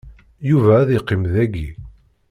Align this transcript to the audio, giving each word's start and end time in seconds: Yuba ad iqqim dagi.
Yuba 0.49 0.73
ad 0.81 0.89
iqqim 0.97 1.23
dagi. 1.33 1.69